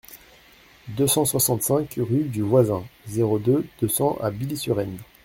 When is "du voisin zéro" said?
2.23-3.37